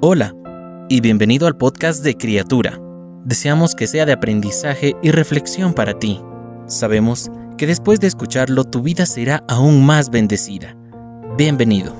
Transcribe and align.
Hola 0.00 0.32
y 0.88 1.00
bienvenido 1.00 1.48
al 1.48 1.56
podcast 1.56 2.04
de 2.04 2.16
Criatura. 2.16 2.80
Deseamos 3.24 3.74
que 3.74 3.88
sea 3.88 4.06
de 4.06 4.12
aprendizaje 4.12 4.94
y 5.02 5.10
reflexión 5.10 5.74
para 5.74 5.98
ti. 5.98 6.22
Sabemos 6.66 7.32
que 7.56 7.66
después 7.66 7.98
de 7.98 8.06
escucharlo 8.06 8.62
tu 8.62 8.80
vida 8.80 9.06
será 9.06 9.42
aún 9.48 9.84
más 9.84 10.08
bendecida. 10.10 10.76
Bienvenido. 11.36 11.92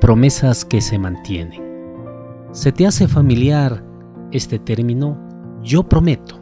Promesas 0.00 0.64
que 0.64 0.80
se 0.80 0.98
mantienen. 0.98 1.62
¿Se 2.52 2.72
te 2.72 2.86
hace 2.86 3.08
familiar 3.08 3.84
este 4.32 4.58
término? 4.58 5.18
Yo 5.62 5.86
prometo. 5.86 6.40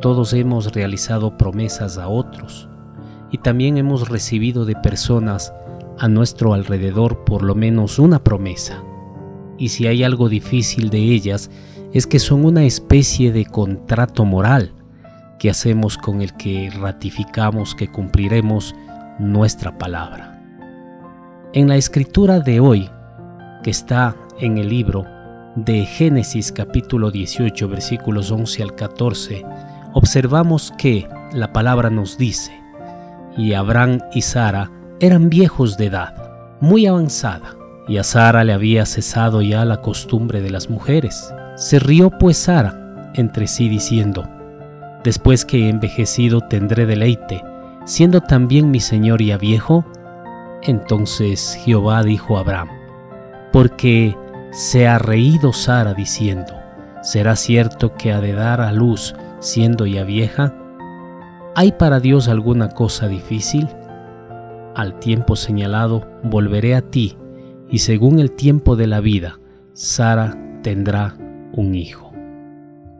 Todos 0.00 0.32
hemos 0.32 0.72
realizado 0.72 1.36
promesas 1.36 1.96
a 1.96 2.08
otros 2.08 2.69
y 3.30 3.38
también 3.38 3.76
hemos 3.76 4.08
recibido 4.08 4.64
de 4.64 4.74
personas 4.76 5.52
a 5.98 6.08
nuestro 6.08 6.54
alrededor 6.54 7.24
por 7.24 7.42
lo 7.42 7.54
menos 7.54 7.98
una 7.98 8.24
promesa. 8.24 8.82
Y 9.58 9.68
si 9.68 9.86
hay 9.86 10.02
algo 10.02 10.28
difícil 10.28 10.90
de 10.90 10.98
ellas, 10.98 11.50
es 11.92 12.06
que 12.06 12.18
son 12.18 12.44
una 12.44 12.64
especie 12.64 13.32
de 13.32 13.44
contrato 13.44 14.24
moral 14.24 14.72
que 15.38 15.50
hacemos 15.50 15.98
con 15.98 16.22
el 16.22 16.34
que 16.36 16.70
ratificamos 16.70 17.74
que 17.74 17.90
cumpliremos 17.90 18.74
nuestra 19.18 19.76
palabra. 19.76 20.40
En 21.52 21.68
la 21.68 21.76
escritura 21.76 22.40
de 22.40 22.60
hoy, 22.60 22.88
que 23.62 23.70
está 23.70 24.16
en 24.38 24.58
el 24.58 24.68
libro 24.68 25.04
de 25.56 25.84
Génesis 25.84 26.52
capítulo 26.52 27.10
18 27.10 27.68
versículos 27.68 28.30
11 28.30 28.62
al 28.62 28.74
14, 28.74 29.44
observamos 29.92 30.72
que 30.78 31.08
la 31.32 31.52
palabra 31.52 31.90
nos 31.90 32.16
dice, 32.16 32.59
y 33.36 33.54
Abraham 33.54 34.00
y 34.12 34.22
Sara 34.22 34.70
eran 35.00 35.30
viejos 35.30 35.76
de 35.76 35.86
edad, 35.86 36.14
muy 36.60 36.86
avanzada, 36.86 37.56
y 37.88 37.98
a 37.98 38.04
Sara 38.04 38.44
le 38.44 38.52
había 38.52 38.86
cesado 38.86 39.42
ya 39.42 39.64
la 39.64 39.80
costumbre 39.80 40.40
de 40.40 40.50
las 40.50 40.70
mujeres. 40.70 41.32
Se 41.56 41.78
rió 41.78 42.10
pues 42.10 42.36
Sara 42.36 43.12
entre 43.14 43.46
sí 43.46 43.68
diciendo, 43.68 44.24
Después 45.02 45.44
que 45.44 45.64
he 45.64 45.68
envejecido 45.70 46.42
tendré 46.42 46.86
deleite, 46.86 47.42
siendo 47.84 48.20
también 48.20 48.70
mi 48.70 48.80
señor 48.80 49.22
ya 49.22 49.38
viejo. 49.38 49.84
Entonces 50.62 51.58
Jehová 51.64 52.02
dijo 52.02 52.36
a 52.36 52.40
Abraham, 52.40 52.68
porque 53.50 54.14
se 54.52 54.86
ha 54.86 54.98
reído 54.98 55.52
Sara 55.52 55.94
diciendo, 55.94 56.52
¿será 57.02 57.34
cierto 57.36 57.94
que 57.94 58.12
ha 58.12 58.20
de 58.20 58.34
dar 58.34 58.60
a 58.60 58.72
luz 58.72 59.14
siendo 59.38 59.86
ya 59.86 60.04
vieja? 60.04 60.54
¿Hay 61.56 61.72
para 61.72 61.98
Dios 61.98 62.28
alguna 62.28 62.68
cosa 62.68 63.08
difícil? 63.08 63.68
Al 64.76 65.00
tiempo 65.00 65.34
señalado 65.34 66.06
volveré 66.22 66.76
a 66.76 66.80
ti, 66.80 67.16
y 67.68 67.78
según 67.78 68.20
el 68.20 68.30
tiempo 68.30 68.76
de 68.76 68.86
la 68.86 69.00
vida, 69.00 69.40
Sara 69.72 70.38
tendrá 70.62 71.16
un 71.52 71.74
hijo. 71.74 72.12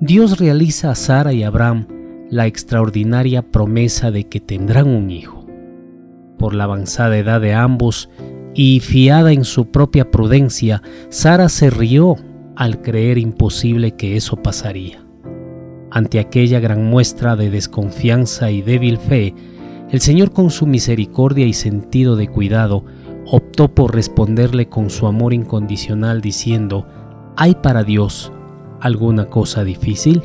Dios 0.00 0.38
realiza 0.38 0.90
a 0.90 0.94
Sara 0.96 1.32
y 1.32 1.44
Abraham 1.44 1.86
la 2.28 2.46
extraordinaria 2.46 3.42
promesa 3.42 4.10
de 4.10 4.24
que 4.24 4.40
tendrán 4.40 4.88
un 4.88 5.10
hijo. 5.10 5.46
Por 6.36 6.54
la 6.54 6.64
avanzada 6.64 7.18
edad 7.18 7.40
de 7.40 7.54
ambos 7.54 8.10
y 8.54 8.80
fiada 8.80 9.32
en 9.32 9.44
su 9.44 9.66
propia 9.70 10.10
prudencia, 10.10 10.82
Sara 11.08 11.48
se 11.48 11.70
rió 11.70 12.16
al 12.56 12.82
creer 12.82 13.18
imposible 13.18 13.92
que 13.92 14.16
eso 14.16 14.36
pasaría. 14.36 15.04
Ante 15.90 16.20
aquella 16.20 16.60
gran 16.60 16.84
muestra 16.84 17.36
de 17.36 17.50
desconfianza 17.50 18.50
y 18.50 18.62
débil 18.62 18.98
fe, 18.98 19.34
el 19.90 20.00
Señor 20.00 20.32
con 20.32 20.50
su 20.50 20.66
misericordia 20.66 21.46
y 21.46 21.52
sentido 21.52 22.14
de 22.14 22.28
cuidado 22.28 22.84
optó 23.26 23.68
por 23.68 23.94
responderle 23.94 24.68
con 24.68 24.90
su 24.90 25.06
amor 25.06 25.32
incondicional 25.32 26.20
diciendo, 26.20 26.86
¿hay 27.36 27.56
para 27.56 27.82
Dios 27.82 28.32
alguna 28.80 29.26
cosa 29.26 29.64
difícil? 29.64 30.22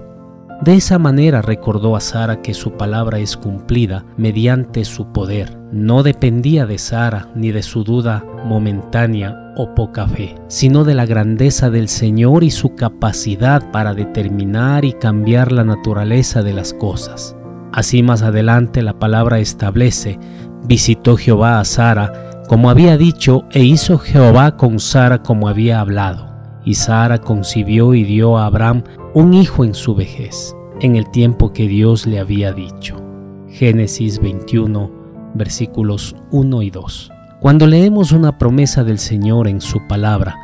De 0.61 0.75
esa 0.75 0.97
manera 0.97 1.41
recordó 1.41 1.95
a 1.95 1.99
Sara 1.99 2.41
que 2.41 2.53
su 2.53 2.71
palabra 2.71 3.19
es 3.19 3.35
cumplida 3.35 4.05
mediante 4.17 4.85
su 4.85 5.11
poder. 5.11 5.57
No 5.71 6.01
dependía 6.01 6.65
de 6.65 6.77
Sara 6.77 7.29
ni 7.35 7.51
de 7.51 7.61
su 7.61 7.83
duda 7.83 8.23
momentánea 8.45 9.53
o 9.57 9.75
poca 9.75 10.07
fe, 10.07 10.35
sino 10.47 10.83
de 10.83 10.93
la 10.93 11.05
grandeza 11.05 11.69
del 11.69 11.89
Señor 11.89 12.43
y 12.43 12.51
su 12.51 12.73
capacidad 12.75 13.69
para 13.71 13.93
determinar 13.93 14.85
y 14.85 14.93
cambiar 14.93 15.51
la 15.51 15.63
naturaleza 15.63 16.41
de 16.41 16.53
las 16.53 16.73
cosas. 16.73 17.35
Así 17.73 18.01
más 18.01 18.21
adelante 18.21 18.81
la 18.81 18.97
palabra 18.97 19.39
establece, 19.39 20.17
visitó 20.65 21.17
Jehová 21.17 21.59
a 21.59 21.65
Sara 21.65 22.25
como 22.47 22.69
había 22.69 22.97
dicho 22.97 23.43
e 23.51 23.63
hizo 23.63 23.97
Jehová 23.97 24.55
con 24.55 24.79
Sara 24.79 25.21
como 25.21 25.49
había 25.49 25.79
hablado. 25.79 26.33
Y 26.63 26.75
Sara 26.75 27.17
concibió 27.17 27.93
y 27.93 28.03
dio 28.03 28.37
a 28.37 28.45
Abraham 28.45 28.83
un 29.15 29.33
hijo 29.33 29.63
en 29.63 29.73
su 29.73 29.95
vejez, 29.95 30.53
en 30.81 30.97
el 30.97 31.09
tiempo 31.09 31.53
que 31.53 31.69
Dios 31.69 32.05
le 32.05 32.19
había 32.19 32.51
dicho. 32.51 33.01
Génesis 33.47 34.19
21, 34.19 34.91
versículos 35.33 36.17
1 36.31 36.61
y 36.61 36.69
2. 36.69 37.11
Cuando 37.39 37.65
leemos 37.65 38.11
una 38.11 38.37
promesa 38.37 38.83
del 38.83 38.99
Señor 38.99 39.47
en 39.47 39.61
su 39.61 39.79
palabra, 39.87 40.35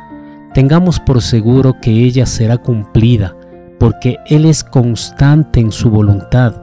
tengamos 0.54 1.00
por 1.00 1.20
seguro 1.20 1.74
que 1.82 1.90
ella 1.90 2.24
será 2.24 2.56
cumplida, 2.56 3.36
porque 3.78 4.16
Él 4.24 4.46
es 4.46 4.64
constante 4.64 5.60
en 5.60 5.70
su 5.70 5.90
voluntad 5.90 6.56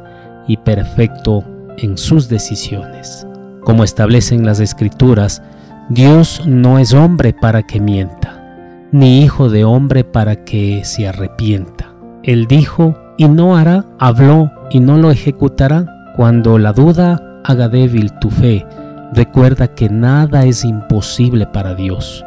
y 0.47 0.57
perfecto 0.57 1.43
en 1.77 1.95
sus 1.95 2.27
decisiones. 2.27 3.27
Como 3.63 3.83
establecen 3.83 4.47
las 4.47 4.59
escrituras, 4.59 5.43
Dios 5.89 6.41
no 6.47 6.79
es 6.79 6.91
hombre 6.91 7.33
para 7.33 7.61
que 7.61 7.79
mienta, 7.79 8.87
ni 8.91 9.21
hijo 9.21 9.47
de 9.47 9.63
hombre 9.63 10.03
para 10.03 10.43
que 10.43 10.81
se 10.83 11.07
arrepienta. 11.07 11.88
Él 12.24 12.47
dijo 12.47 12.96
y 13.18 13.28
no 13.28 13.56
hará, 13.56 13.85
habló 13.97 14.52
y 14.69 14.80
no 14.80 14.97
lo 14.97 15.12
ejecutará. 15.12 15.85
Cuando 16.16 16.57
la 16.57 16.74
duda 16.74 17.22
haga 17.46 17.69
débil 17.69 18.12
tu 18.19 18.30
fe, 18.30 18.66
recuerda 19.13 19.69
que 19.69 19.90
nada 19.90 20.46
es 20.46 20.66
imposible 20.66 21.47
para 21.47 21.75
Dios. 21.75 22.25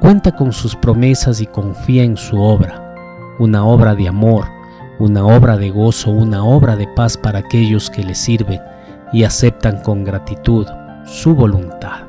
Cuenta 0.00 0.32
con 0.32 0.52
sus 0.52 0.74
promesas 0.74 1.40
y 1.40 1.46
confía 1.46 2.02
en 2.02 2.16
su 2.16 2.40
obra, 2.40 2.94
una 3.38 3.64
obra 3.64 3.94
de 3.94 4.08
amor, 4.08 4.46
una 4.98 5.24
obra 5.24 5.56
de 5.56 5.70
gozo, 5.70 6.10
una 6.10 6.42
obra 6.42 6.74
de 6.74 6.88
paz 6.96 7.16
para 7.16 7.38
aquellos 7.40 7.88
que 7.88 8.02
le 8.02 8.14
sirven 8.14 8.60
y 9.12 9.22
aceptan 9.22 9.80
con 9.82 10.04
gratitud 10.04 10.66
su 11.04 11.34
voluntad. 11.34 12.00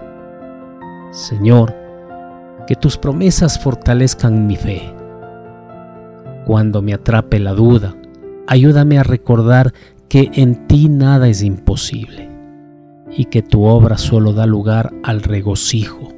Señor, 1.12 1.76
que 2.66 2.76
tus 2.76 2.98
promesas 2.98 3.60
fortalezcan 3.60 4.48
mi 4.48 4.56
fe 4.56 5.01
cuando 6.46 6.82
me 6.82 6.94
atrape 6.94 7.40
la 7.40 7.54
duda, 7.54 7.96
ayúdame 8.48 8.98
a 8.98 9.04
recordar 9.04 9.74
que 10.10 10.30
en 10.34 10.68
ti 10.68 10.90
nada 10.90 11.28
es 11.30 11.42
imposible 11.42 12.30
y 13.16 13.26
que 13.26 13.42
tu 13.42 13.64
obra 13.64 13.98
solo 13.98 14.34
da 14.34 14.46
lugar 14.46 14.94
al 15.04 15.22
regocijo, 15.22 16.10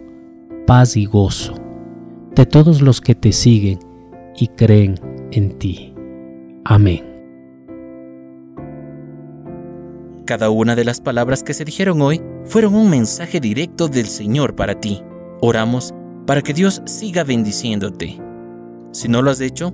paz 0.66 0.96
y 0.98 1.06
gozo 1.06 1.56
de 2.36 2.46
todos 2.46 2.82
los 2.82 3.02
que 3.02 3.16
te 3.16 3.32
siguen 3.32 3.80
y 4.36 4.48
creen 4.48 5.00
en 5.32 5.58
ti. 5.60 5.94
Amén. 6.66 7.14
Cada 10.26 10.50
una 10.50 10.76
de 10.76 10.86
las 10.86 11.02
palabras 11.02 11.44
que 11.44 11.54
se 11.54 11.66
dijeron 11.66 12.02
hoy 12.02 12.22
fueron 12.46 12.76
un 12.76 12.90
mensaje 12.90 13.40
directo 13.40 13.90
del 13.90 14.08
Señor 14.08 14.56
para 14.56 14.80
ti. 14.80 15.04
Oramos 15.42 15.94
para 16.26 16.42
que 16.42 16.54
Dios 16.54 16.82
siga 16.86 17.24
bendiciéndote. 17.24 18.20
Si 18.92 19.10
no 19.10 19.22
lo 19.22 19.32
has 19.32 19.42
hecho, 19.42 19.74